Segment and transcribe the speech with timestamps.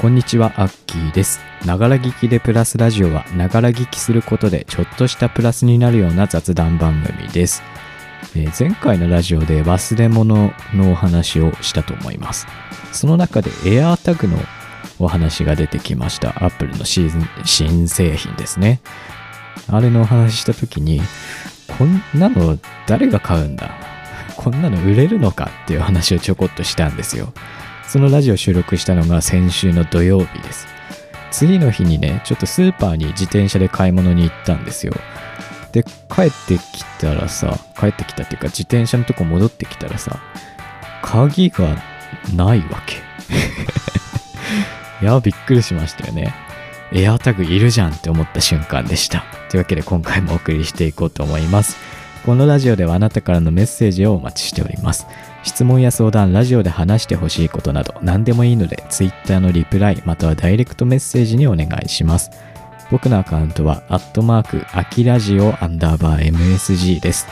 [0.00, 1.40] こんにちは、アッキーです。
[1.66, 7.62] ながら聞きでプラスラジオは、ながら聞きすることでちょっとしたプラスになるような雑談番組です。
[8.34, 12.46] えー前回のラジオで忘れ物のお話をしたと思います。
[12.92, 14.38] その中で AirTag の
[14.98, 16.46] お話が出てきました。
[16.46, 18.80] Apple のシーズン新製品ですね。
[19.68, 21.02] あれのお話した時に、
[21.76, 23.70] こんなの誰が買うんだ？
[24.38, 27.34] こんなの売れるのかっていう話をちょこっとしたんですよ。
[27.90, 30.68] そのラジオ収録したのが先週の土曜日です。
[31.32, 34.92] 次の日にね、ちょっとスーパーに自転車で買い物に行ったんですよ。
[35.72, 40.20] で、帰ってきたらさ、帰ってきたっていうか自転車のとこ戻ってきたらさ、
[41.02, 41.82] 鍵が
[42.32, 42.98] ないわけ。
[45.02, 46.32] いや、びっくりしましたよね。
[46.92, 49.24] エアタグいるじゃんって思った瞬間でした。
[49.50, 51.76] というわけで今回もお送りしていこうと思います。
[52.24, 55.08] このラジオではあなたからのメッセージをお待ちしております。
[55.42, 62.30] 質問や相談、ラジオで話してほしいことなど何でもいいので Twitter のリプライまたはダイレクトメッセージにお願いします。
[62.90, 67.28] 僕のアカウントは、アットマーク、アキラジオアンダーバー MSG です。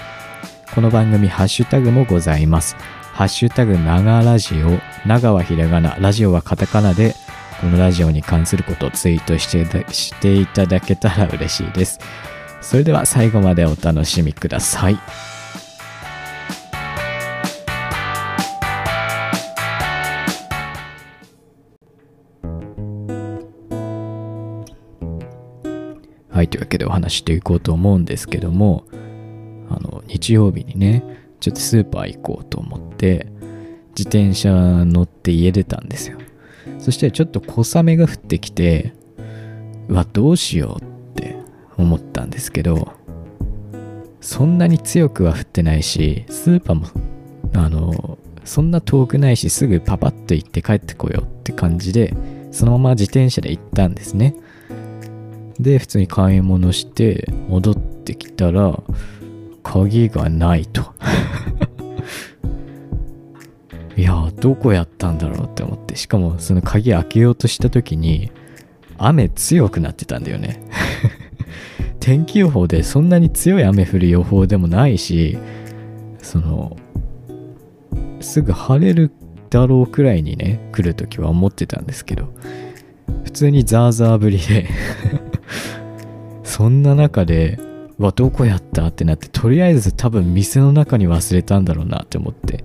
[0.73, 2.77] この番組、ハッシュタグもございます。
[3.12, 7.17] ハッシュタグ、ながラジオ、長はひらがな、ラジオはカタカナで、
[7.61, 11.98] このラジオに関することをツイートしてしていただけたら嬉しいです。
[12.61, 14.98] それでは最後までお楽しみください。
[26.39, 28.84] はい、というわけでお話していこうと思うんですけども、
[29.69, 31.03] あの、日曜日にね、
[31.41, 33.27] ちょっとスーパー行こうと思って、
[33.97, 36.16] 自転車乗って家出たんですよ。
[36.78, 38.92] そしてちょっと小雨が降ってきて、
[39.89, 41.39] うわ、どうしようって
[41.77, 42.92] 思ったんですけど、
[44.20, 46.86] そんなに強くは降ってないし、スーパーも、
[47.55, 52.15] あの、そんな遠くないし、すぐパパッと行って帰ってこようって感じで、
[52.53, 54.37] そのまま自転車で行ったんですね。
[55.61, 58.81] で、普通に買い物して、戻ってきたら、
[59.63, 60.93] 鍵がないと。
[63.97, 68.31] いや、どこやったんだろうって思って、しかもその鍵開けようとした時に、
[68.97, 70.63] 雨強くなってたんだよね。
[72.01, 75.37] 天気予報でそんなに強い雨降る予報でもないし、
[76.23, 76.77] その、
[78.21, 79.11] すぐ晴れる
[79.51, 82.33] だろうくらいにね、来るときは思ってたんですけど、
[83.25, 84.69] 普通にザーザー降りで、
[86.44, 87.59] そんな中で、
[87.98, 88.86] わ、どこやった？
[88.86, 92.64] ってなって、とりあえず多分店の中に忘れたんだろうなって思って、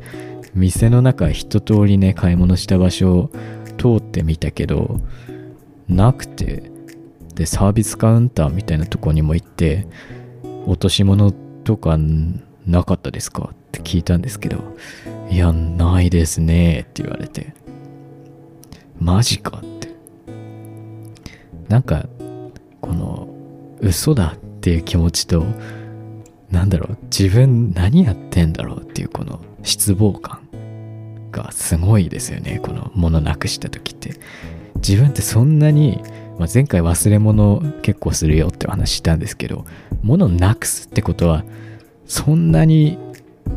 [0.54, 3.32] 店の中一通りね、買い物した場所を
[3.78, 5.02] 通ってみたけど、
[5.88, 6.72] なくて、
[7.34, 9.88] で、サービスカウンターみたいなとこにも行って、
[10.68, 11.98] 落とし物とか
[12.68, 13.50] なかったですか？
[13.54, 14.60] って聞いたんですけど、
[15.32, 17.56] いや、ないですねって言われて、
[19.00, 19.90] マジかって。
[21.70, 22.06] なんか、
[22.84, 23.30] この、
[23.80, 25.46] 嘘だっていう気持ちと、
[26.52, 30.42] なんだろう、自分何やってんだろうっていうこの失望感
[31.32, 32.60] がすごいですよね。
[32.62, 34.20] この物なくした時って。
[34.76, 36.02] 自分ってそんなに、
[36.38, 39.66] まあ、前回忘れ物結構するよって話ししたんですけど、
[40.02, 41.46] 物なくすってことは
[42.06, 42.98] そんなに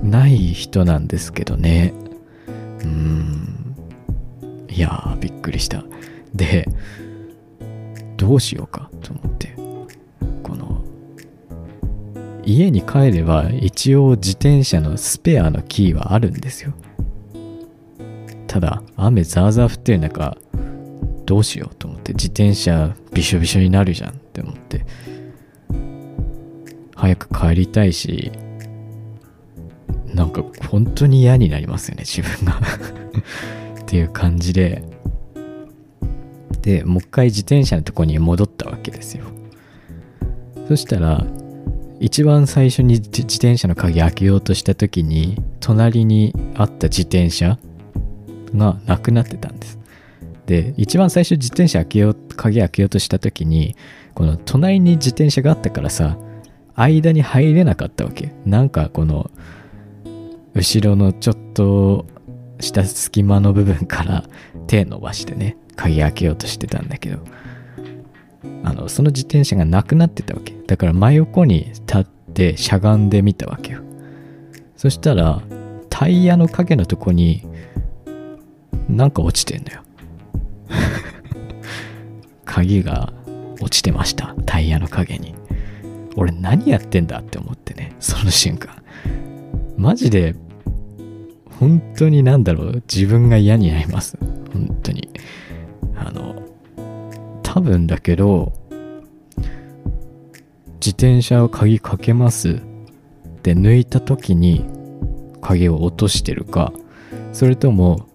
[0.04, 1.92] ない人なんですけどね。
[2.84, 3.74] うん。
[4.70, 5.84] いやー、びっくりした。
[6.32, 6.68] で、
[8.16, 9.54] どうしようかと思って。
[10.42, 10.82] この、
[12.44, 16.72] 家に帰れば一応自転車のスペアのキーはあるんですよ。
[18.46, 20.36] ただ、雨ザーザー降ってる中、
[21.26, 24.86] どうしようと思って、自転車びしょびしょになるじゃんって思って、
[26.94, 28.32] 早く帰りたいし、
[30.14, 32.58] なんか本当に嫌になりますよね、自分が。
[33.82, 34.82] っていう感じで、
[36.66, 39.24] で、もう一回自転車のとこに戻ったわけですよ。
[40.66, 41.24] そしたら、
[42.00, 47.56] 一番最初に自転車の鍵開けようとした時に、隣にあった自転車
[48.52, 49.78] がなくなってたんです。
[50.46, 53.76] で、一番最初自転車開けよう、鍵開けようとした時に、
[54.14, 56.18] この隣に自転車があったからさ、
[56.74, 58.32] 間に入れなかったわけ。
[58.44, 59.30] なんかこの、
[60.52, 62.06] 後ろのちょっと
[62.58, 64.24] した隙間の部分から
[64.66, 67.18] 手伸ばしてね、鍵開けようとしてたんだけど、
[68.64, 70.54] あの、その自転車がなくなってたわけ。
[70.66, 73.80] だから真横に立ってしゃがんでみたわけよ。
[74.76, 75.42] そしたら、
[75.88, 77.42] タイヤの影のとこに、
[78.88, 79.82] なんか落ちてんのよ。
[82.44, 83.12] 鍵が
[83.60, 84.34] 落ちてました。
[84.46, 85.34] タイヤの影に。
[86.16, 88.70] 俺何やってんだって思ってね、その瞬間。
[89.76, 90.34] マジで、
[91.58, 94.18] 本当になんだろう、自分が嫌になります。
[94.52, 95.08] 本当に。
[97.56, 98.52] 多分だけど
[100.74, 102.50] 自転車を鍵かけます。
[102.50, 102.60] っ
[103.40, 104.66] て抜いた時に
[105.40, 106.74] 鍵を落としてるか。
[107.32, 108.06] それとも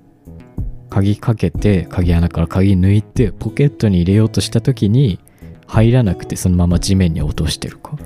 [0.91, 5.19] 鍵かけて鍵穴から鍵抜いてポケットに入れようとした時に
[5.65, 7.97] 入らなくてそのまま地面に落としてるか。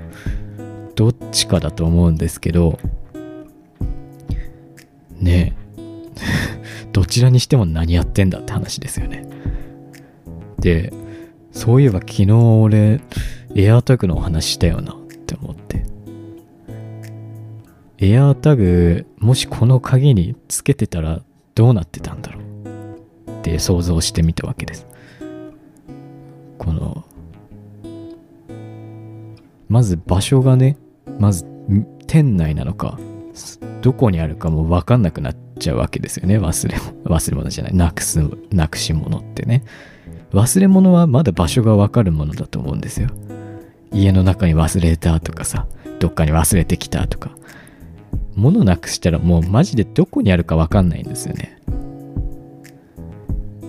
[0.95, 2.79] どっちかだと思うんですけど
[5.19, 5.81] ねえ。
[6.93, 9.27] どちらにしても何やってんだって話ですよね。
[10.61, 10.93] で
[11.55, 13.01] そういえば昨日俺
[13.55, 15.85] エアータグのお話したよなって思って。
[17.97, 21.23] エアータグもしこの鍵につけてたら
[21.55, 24.85] どうなってたんだろうって想像してみたわけです。
[26.59, 27.05] この
[29.69, 30.77] まず場所がね
[31.19, 31.45] まず
[32.05, 32.99] 店内なのか
[33.81, 36.37] どこにあるかも分かんなくなっちゃうわけですよね。
[36.37, 37.73] 忘れ忘れ物じゃない。
[37.73, 38.19] なくす
[38.51, 39.63] なくし物ってね。
[40.35, 43.07] 忘れ物はまだ場所が分かるものだと思うんですよ。
[43.93, 45.65] 家の中に忘れたとかさ
[45.99, 47.31] どっかに忘れてきたとか。
[48.35, 51.57] 物なくしたらもうマジでどこにあるか分かんないんですよね。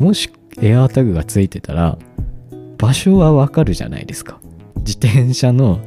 [0.00, 0.28] もし
[0.60, 1.98] エアータグがついてたら
[2.78, 4.40] 場所は分かるじゃないですか。
[4.78, 5.78] 自転車の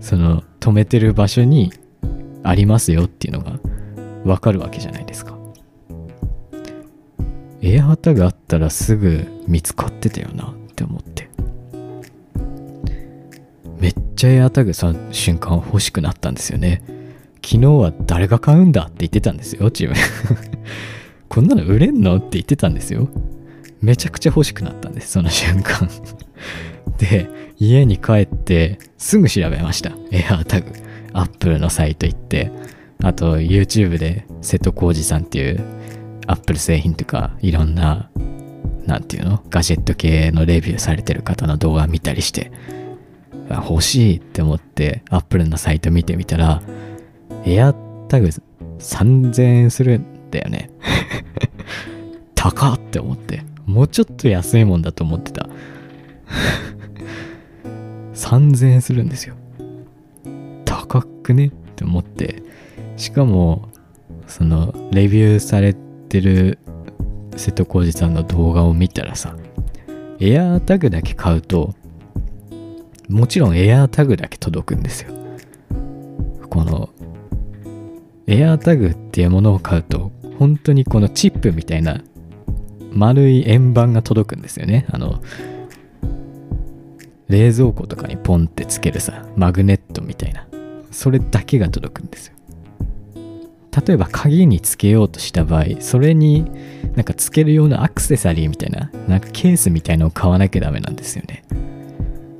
[0.00, 1.72] その止めてる場所に
[2.44, 3.58] ありますよっていうのが
[4.24, 5.36] 分かるわけじゃないですか。
[7.60, 11.28] エアータグあったらすぐ見つかってたよなって思って。
[13.80, 16.82] めっちゃエアタグその瞬間欲しくなったんですよね。
[17.42, 19.96] 昨日は誰が買うんだって言ってたんですよ自分。
[21.28, 23.08] こんなの売れんのって言ってたんですよ。
[23.80, 25.88] めちゃくちゃ欲しくなったんですその瞬間。
[26.98, 27.28] で
[27.58, 29.92] 家に帰ってすぐ調べました。
[30.10, 30.66] エアタグ。
[31.14, 32.52] アップルのサイト行って。
[33.02, 35.64] あと YouTube で瀬戸康史さんっていう
[36.26, 38.10] アップル製品とかいろんな
[38.88, 39.44] 何て言うの？
[39.50, 42.50] ガジェット系のレビューされてる方の動画見たりして。
[43.50, 46.60] 欲しいって思ってアップルのサイト見てみたら
[47.46, 47.72] エア
[48.08, 48.28] タグ
[48.78, 50.70] 3000円するんだよね。
[52.34, 53.42] 高って思って。
[53.64, 55.48] もうちょっと安いもんだと思ってた。
[58.14, 59.34] 3000円するんですよ。
[60.64, 62.42] 高くねって思って。
[62.96, 63.68] しかも
[64.26, 65.74] そのレビューされ
[66.08, 66.58] てる
[67.38, 69.36] 瀬戸康史さんの動画を見たらさ
[70.20, 71.74] エアータグだけ買うと
[73.08, 75.14] もちろんエアータグだけ届くんですよ。
[76.50, 76.90] この
[78.26, 82.02] エアータグっていうものを買うと本当にこのチップみたいな
[82.92, 84.86] 丸い円盤が届くんですよね。
[84.90, 85.22] あの
[87.28, 90.46] 冷蔵庫とかにポンってつけるさマグネットみたいな。
[90.90, 92.37] それだけが届くんですよ。
[93.86, 96.44] 例えば鍵につけようとした場合それに
[96.94, 101.44] なんかつけるようなアクセサリーみたいななんかケースみたいのを買わなきゃダメなんですよね。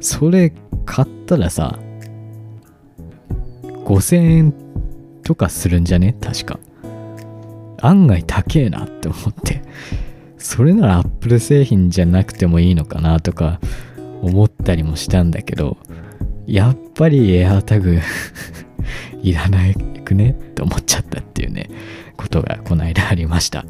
[0.00, 0.52] それ
[0.86, 1.78] 買ったらさ
[3.84, 4.54] 5000円
[5.22, 6.16] とかするんじゃね？
[6.20, 6.58] 確か。
[7.80, 9.62] 案外高えなって思って。
[10.38, 13.60] それならアップル製品じゃなくてもいいのかなとか
[14.22, 15.76] 思ったりもしたんだけど
[16.46, 17.98] やっぱりエアタグ
[19.22, 21.70] いらないくねって思っちゃったっていうね
[22.16, 23.64] ことがこの間ありました。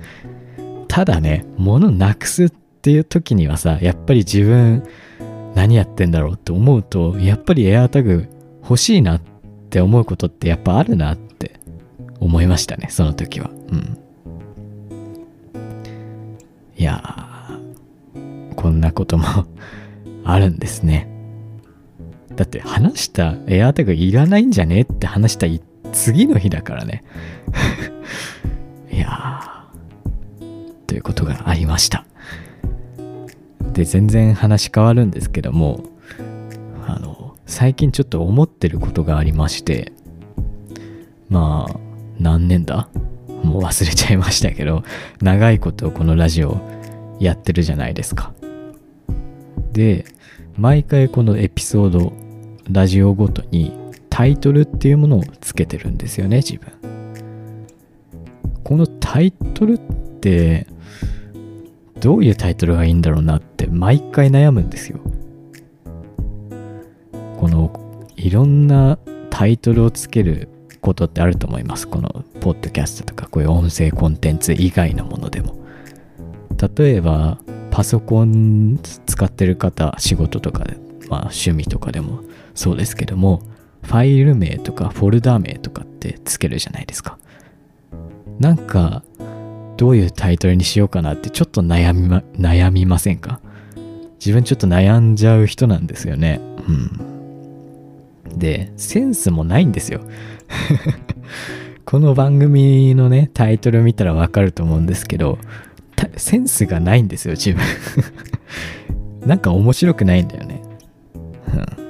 [0.89, 4.83] ただね物なくすっていう時にはさやっぱり自分
[5.55, 8.29] 何やってんだろうって思うとやっぱりエアタグ
[8.63, 9.21] 欲しいなっ
[9.71, 11.61] て思うことってやっぱあるなって
[12.21, 13.51] 思いましたねその時は。
[13.51, 13.99] うん。
[16.77, 17.03] いや
[18.55, 19.25] こんなことも
[20.25, 21.18] あるんですね。
[22.39, 24.83] だって話したエアタグいらないんじゃね？
[24.83, 25.47] って話した
[25.91, 27.03] 次の日だからね。
[28.93, 30.73] いやー。
[30.87, 32.07] ということがありました。
[33.73, 35.83] で全然話変わるんですけども
[36.87, 39.93] あの最近ちょっと思ってることがありまして
[41.29, 41.77] まあ
[42.21, 42.89] 何年だ？
[43.43, 44.85] もう忘れちゃいましたけど
[45.21, 46.61] 長いことこのラジオ
[47.19, 48.33] やってるじゃないですか。
[49.73, 50.05] で
[50.57, 52.13] 毎回このエピソード
[52.71, 53.73] ラジオごとに
[54.11, 56.73] タイトルっていうものをつけてるんですよね自分。
[58.65, 59.79] このタイトルっ
[60.21, 60.67] て
[62.01, 65.01] どういうタイトルがいいんだろうなって毎回悩むんですよ。
[67.39, 68.99] このいろんな
[69.31, 70.49] タイトルをつける
[70.81, 71.89] ことってあると思います。
[71.89, 75.57] このポッドキャストとかこういう音声コンテンツ以外のものでも。
[76.77, 77.39] 例えば
[77.71, 80.77] パソコン使ってる方仕事とかで
[81.09, 82.21] まあ趣味とかでも
[82.59, 83.41] そうですけども
[83.83, 87.17] ファイル名とかフォルダ名とかってつけるじゃないですか
[88.41, 89.05] なんか
[89.77, 93.41] どういうタイトルにしようかなってちょっと悩みま悩みませんか？
[94.19, 96.41] 自分ちょっと悩んじゃう人なんですよね。
[96.67, 98.39] うん。
[98.39, 100.01] で、センスもないんですよ。
[101.87, 105.39] この番組のね、タイトル見たらわかると思うんですけど、
[106.17, 107.63] センスがないんですよ、自分。
[109.27, 110.63] なんか面白くないんだよね。
[111.55, 111.88] うん。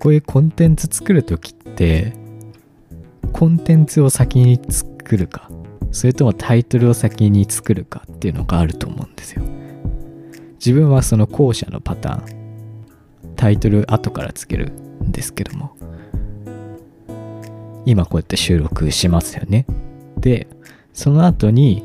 [0.00, 2.12] こういうコンテンツ作るときって、
[3.32, 5.50] コンテンツを先に作るか、
[5.90, 9.42] それともタイトルを先に作るかっていうのがあると思うんですよ。
[10.54, 12.38] 自分はその後者のパターン
[13.36, 15.76] タイトル後からつけるんですけども
[17.86, 19.64] 今こうやって収録しますよね
[20.18, 20.48] で
[20.92, 21.84] その後に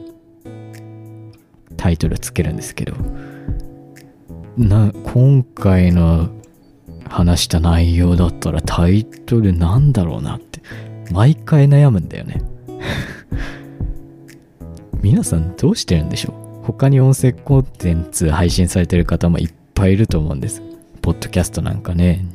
[1.77, 2.95] タイトルつけるんですけど
[4.57, 6.29] な今回の
[7.09, 10.61] 話した内容だったらタイトルなんだろうなって
[11.11, 12.41] 毎回悩むんだよね
[15.01, 16.33] 皆さんどうしてるんでしょ
[16.63, 16.65] う？
[16.65, 20.61] 他に音声コンテンツ配信されてる方もいっぱいいると思うんです。
[21.01, 22.25] ポッドキャストなんかね、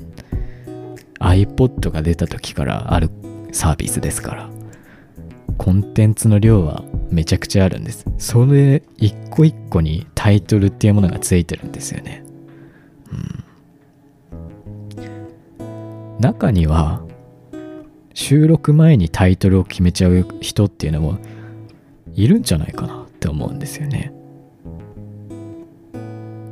[1.18, 3.08] iPod が出た時からある
[3.52, 4.50] サービスですから、
[5.56, 8.04] コンテンツの量はめちゃくちゃあるんです。
[8.18, 12.22] それ一個一個にタイトルっていうものがついてるんですよね。
[16.18, 17.02] 中には、
[18.14, 21.18] 収録前にタイトルを決めちゃう人っていうのも
[22.14, 24.12] いるんじゃないかなって思うんですよね。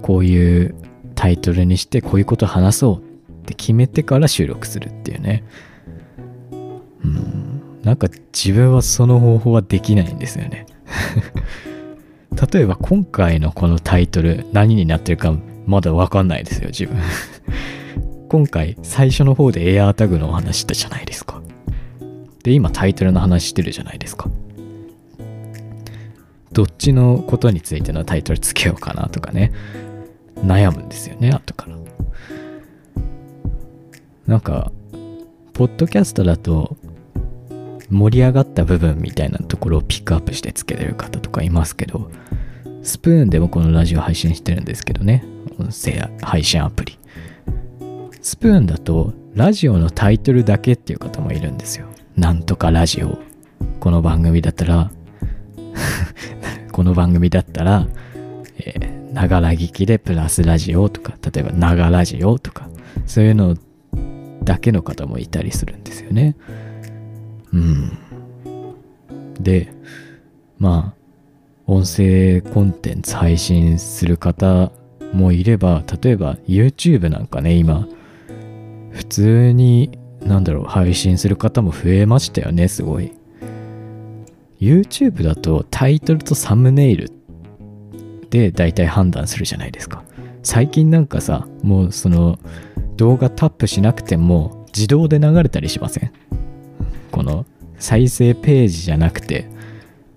[0.02, 0.76] こういう
[1.16, 5.42] タイトルにしてこういうこと話そうって決めてから収録するっていうね。
[7.02, 7.80] うん。
[7.82, 10.66] なんか自分はその方法はできないんですよね。
[12.52, 15.34] 例えば今回のこのタイトル何になってるか
[15.66, 16.96] まだわかんないですよ、自分。
[18.28, 21.40] 今回最初の方で AirTag のお話したじゃないですか。
[22.42, 24.28] で、今タイトルの話してるじゃないですか。
[26.52, 29.52] どっちのことについてのタイトルつけようかなとかね。
[30.44, 31.76] 悩むんですよね、後から。
[34.26, 34.72] なんか、
[35.52, 36.76] ポッドキャストだと、
[37.90, 42.10] 盛り上がった部分みたいなところをピックアップしてつけてる方とかいますけど、
[42.82, 45.24] スプーンでもこのラジオ配信してるんですけどね、
[45.58, 46.98] 音声配信アプリ。
[48.26, 51.86] スプーンだと、ラジオのタイトルだけっていう方もいるんですよ。
[52.16, 53.18] なんとかラジオ。
[53.78, 54.90] この番組だったら
[56.72, 57.86] この番組だったら、
[58.58, 58.74] え
[59.12, 62.68] ながら聞きでプラスラジオとか、例えばながラジオとか、
[63.06, 63.56] そういうの
[64.42, 66.34] だけの方もいたりするんですよね。
[67.52, 67.92] うん。
[69.38, 69.72] で、
[70.58, 74.72] まあ、音声コンテンツ配信する方
[75.12, 77.86] もいれば、例えば YouTube なんかね、今、
[78.96, 83.12] 普通に、なんだろう、配信する方も増えましたよね、すごい。
[84.60, 87.12] YouTube だとタイトルとサムネイル
[88.30, 90.02] で大体判断するじゃないですか
[90.42, 92.38] 最近なんかさもうその
[92.96, 96.12] 動画タップしなくても自動で流れたりしません？
[97.12, 97.44] この
[97.78, 99.46] 再生ページじゃなくて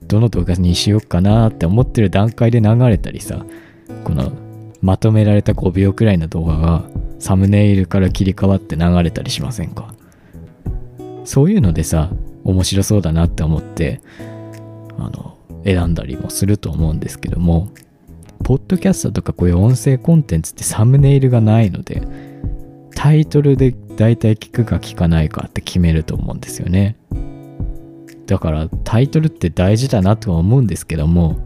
[0.04, 3.46] どの動画にしようかなって思ってる段階で流れたりさ
[4.06, 4.32] この
[4.82, 6.86] まとめられた5秒くらいの動画が
[7.20, 9.94] サムネイルから切り替わって流れたりしませんか？
[11.26, 12.10] そういうのでさ
[12.44, 14.02] 面白そうだなって思って
[14.98, 17.70] あの選んだりもすると思うんですけども
[18.44, 22.02] ポッドキャストとかこういう音声コンテンツってサムネイルがないので、
[22.96, 26.98] タイトルで大体聞くか聞かないかって決めると思うんですよね。
[28.26, 31.46] だからタイトルって大事だなとは思うんですけども、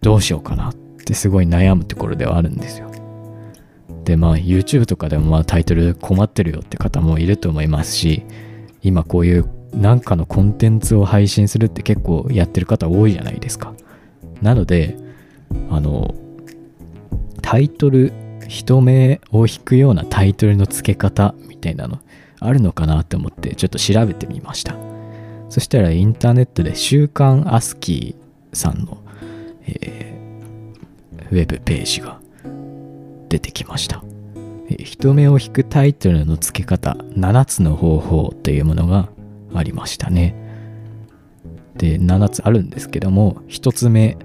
[0.00, 2.90] どうしようかなってすごい悩むところではあるんですよ。
[4.04, 8.24] で、まあ YouTube とかでもまあタイトル困ってるよって方もいると思いますし、
[8.82, 13.74] 今こういうなんかのコンテンツを配信するって結構やってる方多いじゃないですか。
[14.42, 14.96] なので、
[15.70, 16.14] あの
[17.42, 18.12] タイトル
[18.48, 21.98] 人目を引くようなタイトルの付け方みたいなの
[22.40, 24.76] あるのかなって思ってちょっと調べてみました
[25.48, 29.02] そしたらインターネットで週刊アスキーさんの、
[29.66, 32.20] えー、ウェブページが
[33.34, 34.04] 出てきました、
[34.78, 39.08] 人目を引くタイトルの付け方7つの方法というものが
[39.52, 40.36] ありましたね
[41.76, 44.16] で7つあるんですけども1つ目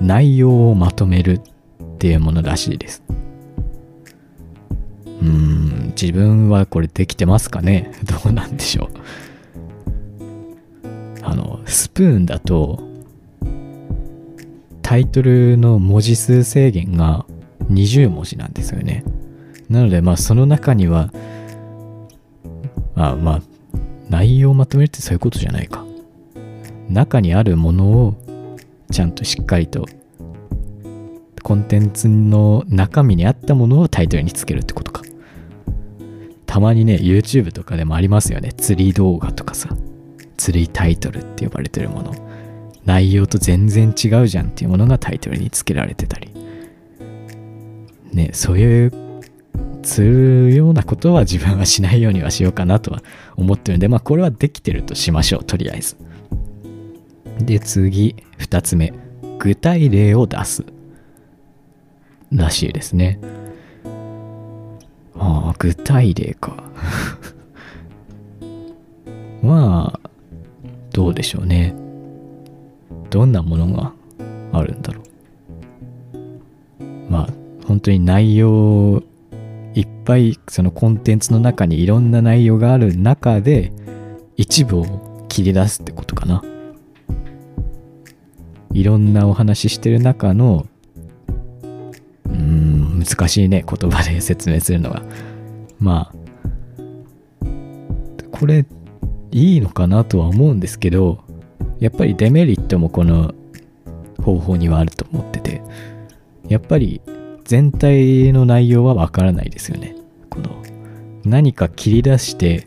[0.00, 1.40] 内容をまとめる
[1.82, 3.02] っていうものらしいです。
[5.20, 7.92] うん、自分はこれできてますかね？
[8.04, 8.88] どうなんでしょう。
[11.22, 12.82] あの、スプーンだと、
[14.82, 17.24] タイトルの文字数制限が
[17.70, 19.04] 20文字なんですよね。
[19.68, 21.12] なので、まあ、その中には、
[22.94, 23.42] まあまあ、
[24.08, 25.84] 内容をまとめるってそういうことじゃないか。
[26.88, 28.14] 中にあるものを
[28.90, 29.86] ちゃんとしっかりと
[31.44, 35.02] コンテンツの中身に合ったものをタイトルにつけるってことか。
[36.46, 38.54] たまにね、YouTube とかでもありますよね。
[38.54, 39.76] 釣り動画とかさ。
[40.38, 42.14] 釣りタイトルって呼ばれてるもの。
[42.86, 46.30] 内容と全然違うじゃんっていうものがタイトルにつけられてたり。
[48.14, 48.92] ね、そういう
[49.82, 53.02] 釣るようなことは自分はしないようにはしようかなとは
[53.36, 55.96] 思ってるんで、まあこれはできてるとしましょう、とりあえず。
[57.40, 58.92] で、次、二つ目。
[59.38, 60.64] 具体例を出す。
[62.32, 63.20] らしいですね。
[65.16, 66.64] ああ、具体例か。
[69.42, 70.10] まあ、
[70.92, 71.74] どうでしょうね。
[73.10, 73.92] どんなものが
[74.52, 75.04] あるんだろう。
[77.10, 79.02] まあ、本当に内容
[79.74, 83.72] いっぱいそのコンテンツの中にいろんな内容がある中で
[84.36, 86.42] 一部を切り出すってことかな。
[88.74, 90.66] いろんなお話ししてる中の
[92.26, 95.02] うん難しいね言葉で説明するのが
[95.78, 96.14] まあ
[98.32, 98.66] これ
[99.30, 101.22] いいのかなとは思うんですけど
[101.78, 103.32] やっぱりデメリットもこの
[104.22, 105.62] 方法にはあると思ってて
[106.48, 107.00] やっぱり
[107.44, 109.96] 全体の内容はわからないですよね。
[110.30, 110.62] この
[111.24, 112.66] 何か切り出して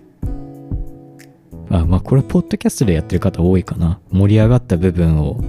[1.70, 4.00] あまあこれポッドキャストでやってる方多いかな。
[4.12, 5.42] 盛り上がった部分を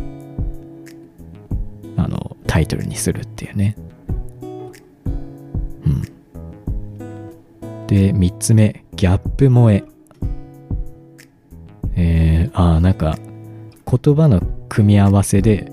[1.96, 3.76] あのタイトルにするっていうね。
[5.84, 6.02] うん。
[7.86, 9.84] で3つ目ギャップ萌え。
[12.00, 13.18] えー、ああなんか
[13.90, 15.72] 言葉の組み合わせで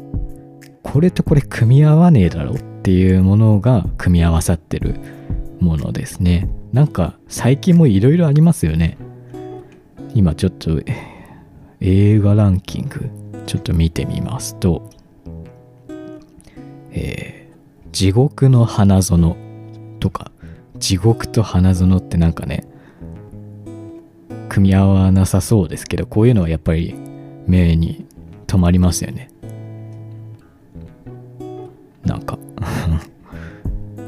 [0.84, 2.54] これとこれ組み合わねえだろ。
[2.54, 4.94] っていうものが組み合わさってる
[5.60, 6.48] ものですね。
[6.72, 9.00] なんか最近もいろいろありますよね。
[10.14, 10.80] 今ちょっと
[11.82, 13.10] 映画ランキング
[13.48, 14.88] ちょっと見てみますと
[16.92, 19.36] えー、地獄の花園
[20.00, 20.32] とか
[20.78, 22.68] 地獄と花園ってなんかね
[24.48, 26.96] 組み合わなさそうですけどこういうのはやっぱり
[27.48, 28.06] 目に
[28.46, 29.30] 留まりますよね。
[32.04, 32.38] なんか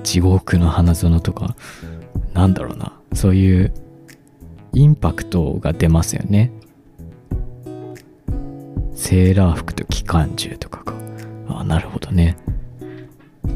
[0.08, 1.58] 地獄の花園とか
[2.34, 2.94] なんだろうな。
[3.14, 3.74] そういう
[4.74, 6.54] インパクトが出ますよね。
[8.96, 10.94] セーラー服と機関銃とかか。
[11.50, 12.38] あなるほどね。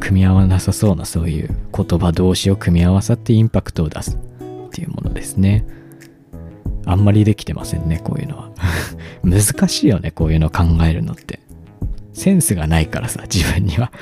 [0.01, 5.65] 組み合わなさそうなそういう言葉同士を組み合わさってインパクトを出すっていうものですね。
[6.85, 8.51] あんまりできてませんねこういうのは。
[9.23, 11.39] 難しいよねこういうの考えるのって。
[12.11, 13.93] センスがないからさ自分には。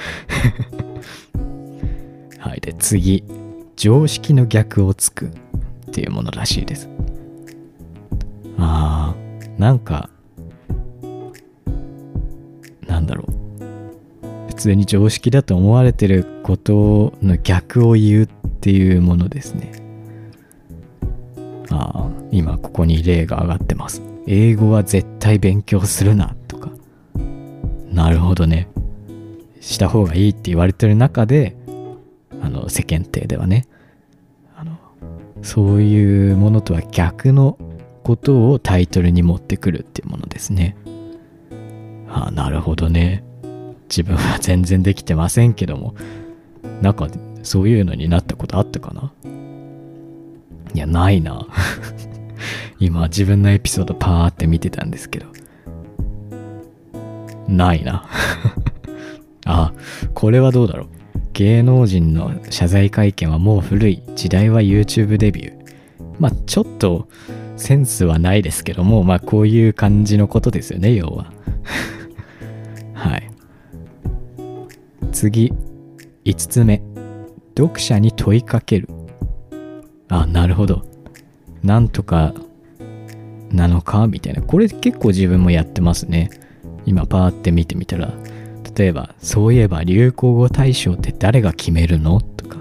[2.40, 2.62] はい。
[2.62, 3.24] で次。
[3.80, 5.30] 常識の逆をつくっ
[5.94, 6.90] ていうものらしいです。
[8.58, 10.10] あーなんか
[12.86, 14.48] なんだろう。
[14.50, 18.28] 普通に常識だと思われてることの逆を言うっ
[18.60, 19.72] ていうものですね。
[21.72, 24.02] ああ今ここに例が上がってます。
[24.28, 26.70] 英語は絶対勉強するなとか。
[27.90, 28.68] なるほどね。
[29.62, 31.56] した方がいいって言われてる中で
[32.70, 33.68] 世間体ではね。
[34.56, 34.78] あの
[35.42, 37.58] そういうものとは逆の
[38.04, 40.76] ことをタイトルに持ってくるっていうものですね。
[42.10, 43.24] ああなるほどね。
[43.90, 45.96] 自分は全然できてませんけども。
[46.82, 47.08] なんか
[47.44, 49.14] そういうのになったことあったかな？
[50.74, 51.48] いやないな。
[52.80, 55.28] 今自分のエピソードパーって見てたんですけど。
[57.48, 58.06] ないな。
[59.46, 59.74] あ
[60.14, 60.88] これはどうだろう。
[61.40, 64.04] 芸能人の謝罪会見はもう古い。
[64.14, 65.76] 時代は YouTube デビュー。
[66.20, 67.08] まあちょっと
[67.56, 71.32] センスはないですけどもまあこういう感じのことですよね要は。
[72.94, 73.32] はい。
[75.14, 75.54] 次。
[76.26, 76.82] 5つ目。
[77.58, 78.90] 読者に問いかける。
[80.10, 80.84] あなるほど。
[81.64, 82.34] なんとか
[83.50, 84.08] なのか？
[84.08, 84.42] みたいな。
[84.42, 86.32] これ結構自分もやってますね。
[86.86, 88.12] 今パーって見てみたら。
[88.80, 92.22] 例えばそういえば流行語大賞って誰が決めるの？
[92.22, 92.60] とか。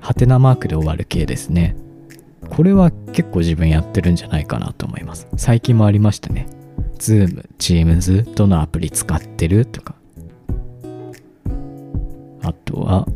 [0.00, 1.76] ハテナマークで終わる系ですね。
[2.50, 5.28] これは結構自分やってるんじゃないかなと思います。
[5.36, 6.48] 最近もありましたね。
[6.98, 9.64] Zoom、Teams どのアプリ使ってる？
[9.64, 9.94] とか。
[12.42, 13.06] あとは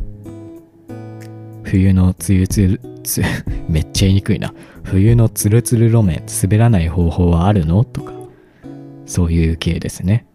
[1.63, 3.21] 冬のつゆつるつ
[3.67, 4.53] めっちゃ言いにくいな。
[4.83, 7.83] 冬のつるつる路面滑らない方法はあるの？
[7.83, 8.13] とか。
[9.05, 10.25] そういう系ですね、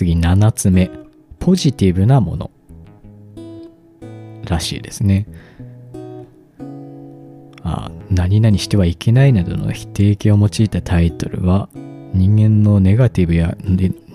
[0.00, 0.90] 次7つ目
[1.40, 2.50] ポジティブなもの。
[4.46, 5.26] らしいですね。
[7.62, 11.68] あ何々してはいけないなどの否定形を用いたタイトルは
[12.14, 13.54] 人間のネガティブや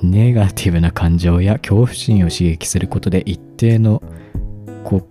[0.02, 4.02] ネガティブな感情や恐怖心を刺激することで一定の
[4.84, 5.08] こ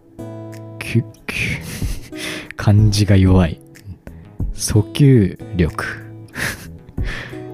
[0.80, 3.60] きゅきゅ感じが弱い
[4.54, 5.84] 訴求力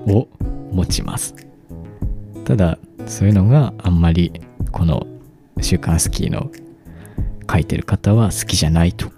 [0.06, 0.26] を
[0.72, 1.34] 持ちます。
[2.46, 2.78] ただ
[3.10, 4.32] そういうのがあんまり
[4.70, 5.06] この
[5.60, 6.50] 「週刊スキー」の
[7.50, 9.10] 書いてる方は好きじゃないと。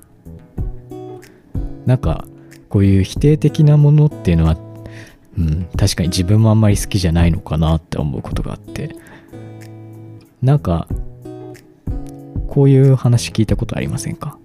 [1.85, 2.25] なんか
[2.69, 4.57] こういう否定的なものっていうのは、
[5.37, 8.97] うん、確かに自分もあんまり好きじゃないのかなって思うことがあって。
[10.41, 10.89] なんか
[12.49, 14.39] こういう話聞いたことありませんか？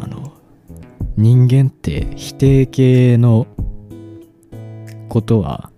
[0.00, 0.32] あの
[1.16, 3.46] 人間って否定系の
[5.08, 5.70] ことは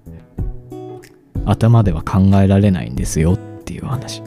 [1.51, 4.23] 頭では考えられないんですよっていう話。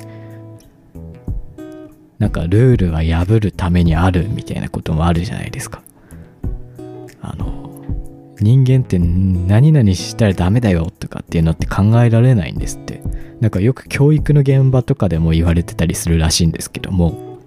[2.18, 5.82] なんかルールは破るためにあるみたいなこともあるじゃないですか。
[7.22, 7.84] あの
[8.40, 13.02] 人間って何々したらダメだよとかっていうのって考えられないんですって。
[13.40, 17.40] なんかよく教育の現場とかでも言われてたりするらしいんですけども。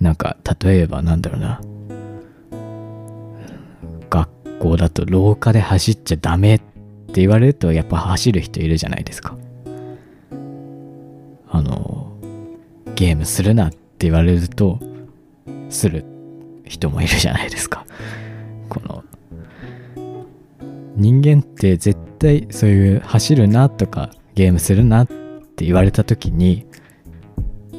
[0.00, 1.60] なんか例えばなんだろうな。
[4.10, 6.71] 学校だと廊下で走っちゃダメって
[7.12, 9.36] って言われるとやっぱ走る人いるじゃないですか。
[11.50, 12.10] あの
[12.94, 14.78] ゲームするなって言われると
[15.68, 16.06] する
[16.64, 17.84] 人もいるじゃないですか。
[18.70, 19.04] この
[20.96, 26.66] 人間って絶対そういう走るなとかゲームするなって言われた時に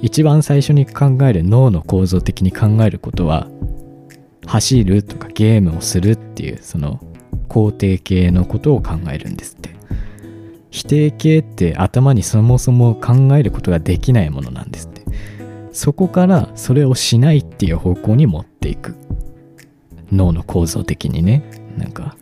[0.04, 3.48] 一番最初に考える脳の構造的に考えることは
[4.46, 7.00] 走るとかゲームをするっていうその
[7.54, 9.70] 肯定形のことを考えるんですって。
[10.72, 15.04] 否定形って頭にそもそも考えることができないものなんですって。
[15.72, 18.96] そこからそれをしないっていう方向に持っていく。
[20.12, 21.44] 脳の構造的にね。
[21.78, 22.16] なんか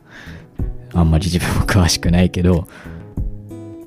[0.93, 2.67] あんまり自分も詳しくないけど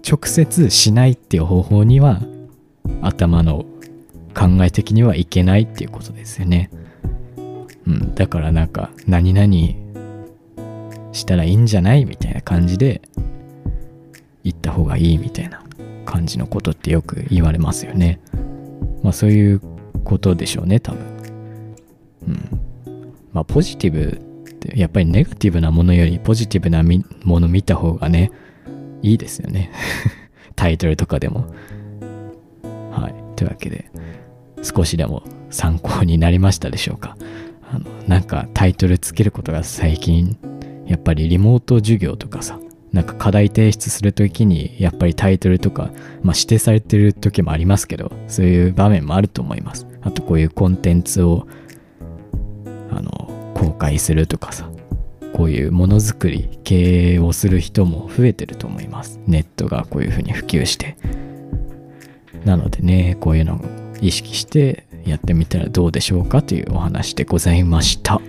[0.06, 2.22] 直接しないっていう方法には
[3.02, 3.64] 頭の
[4.34, 6.70] 考え的にはいけないっていうことですよね。
[7.86, 9.83] うん、だからなんか何々
[11.14, 12.04] したらいいんじゃない？
[12.04, 13.00] みたいな感じで
[14.42, 15.62] 言った方がいいみたいな
[16.04, 18.20] 感じのことってよく言われますよね。
[19.02, 19.60] まあそういう
[20.04, 21.00] ことでしょうね多分。
[22.28, 22.60] うん。
[23.32, 24.00] まあポジティブ
[24.50, 26.82] ってやっぱりネガティブなものよりポジティブな
[27.24, 28.30] もの見た方がね
[29.02, 29.70] いいですよね
[30.56, 31.46] タイトルとかでも。
[32.90, 33.14] はい。
[33.36, 33.86] というわけで
[34.62, 37.16] 少しでも参考になりましたでしょうか。
[37.70, 40.36] あのなんかタイトルつけることが最近
[40.86, 42.58] やっぱりリモート授業とかさ
[42.92, 45.90] なんか課題提出するときにやっぱりタイトルとか、
[46.22, 49.86] まあ、指定されてる時もありますけどそういう場面もあると思います。
[50.02, 51.48] あとこういうコンテンツを
[52.92, 54.70] あの公開するとかさ
[55.32, 59.18] こういうものづくり経営をする人も増えてると思います。
[59.26, 60.96] ネットがこういうふうに普及して。
[62.44, 63.60] なのでねこういうのを
[64.00, 68.20] 意識してやってみたらどうでしょうかというお話でございました。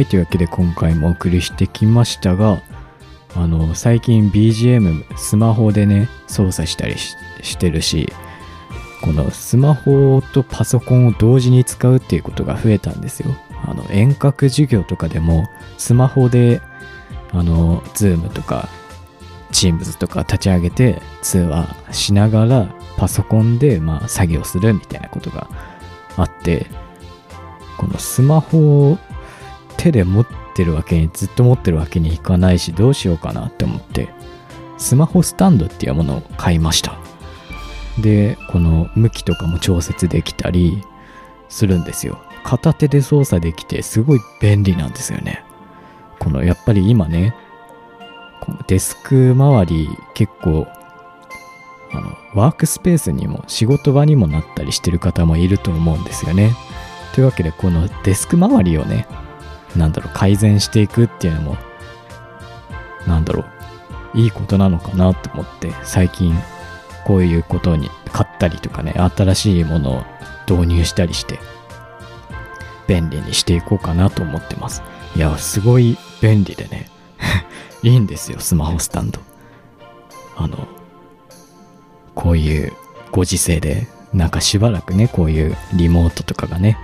[0.00, 2.62] はい、というわけで今回もお送りしてきましたが、
[3.36, 8.10] あの、最近 BGM スマホでね、操作したりしてるし、
[9.02, 13.34] このスマホとパソコンを同時に使うっていうことが増えたんですよ。
[13.66, 16.62] あの、遠隔授業とかでもスマホで、
[17.32, 18.70] あの、Zoom とか
[19.52, 25.46] Teams とか立ち上げて通話しながらパソコンでまあ作業するみたいなことが
[26.16, 26.68] あって、
[27.76, 28.98] このスマホを
[29.80, 34.10] 手で持ってるわけにずっと持ってるわけにいかないしどうしようかなって思って
[34.76, 36.98] スマホスタンドっていうものを買いました。
[37.98, 40.84] でこの向きとかも調節できたり
[41.48, 42.18] するんですよ。
[42.44, 45.44] 片手で操作できてすごい便利なんですよね。
[46.18, 47.34] このやっぱり今ね
[48.42, 50.66] このデスク周り結構
[51.92, 56.54] あのワークスペースにも仕事場にもなったりしてる方もいると思うんですよね。
[57.14, 59.06] というわけでこのデスク周りをね
[59.76, 61.56] なんだろう、改善していくっていうのも、
[63.06, 63.44] なんだろ
[64.14, 66.34] う、いいことなのかなって思って、最近、
[67.04, 70.04] こういうことに買ったりとかね、新しいものを
[70.48, 71.38] 導入したりして、
[72.86, 74.82] 便利にしていこうかなと思ってます。
[75.16, 76.88] いや、すごい便利でね、
[77.82, 79.20] いいんですよ、スマホスタンド。
[80.36, 80.66] あの、
[82.14, 82.72] こういう
[83.12, 86.76] ご時世で、なんかしばらくね、こういうリモートとかがね、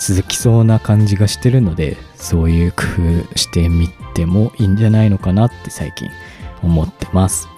[0.00, 2.84] 続きそうな感じがしてるのでそういう工
[3.28, 6.08] 夫してみてもいいんじゃないのかなって最近
[6.62, 7.48] 思ってます。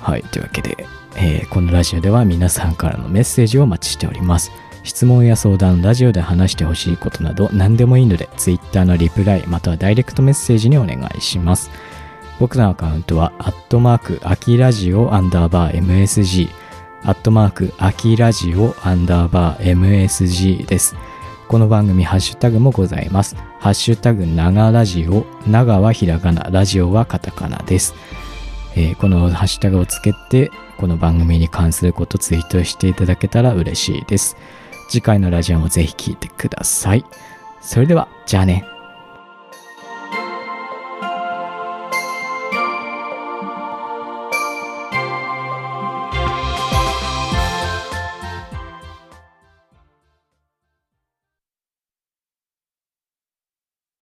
[0.00, 4.52] はいというわけで、えーこのラジオでは皆さんからのメッセージをお待ちしております。
[4.84, 11.70] 質問や相談ラジオで話してほしいことなど何でもいいので Twitter のリプライまたはダイレクトメッセージにお願いします。
[12.38, 16.48] 僕のアカウントは、アットマーク、アキラジオアンダーバー MSG、
[17.04, 20.96] アットマーク、アキラジオアンダーバー MSG です。
[21.52, 23.36] この番組、ハッシュタグもございます。
[23.60, 27.94] ハッシュタグ、長ラジオ、長はひらがな、ラジオはカタカナです。
[28.74, 34.38] えーこのハッシュタグをつけて、この番組に関することツイートしていただけたら嬉しいです。
[34.88, 37.04] 次回のラジオもぜひ聴いてください。
[37.60, 38.71] それでは、じゃあね。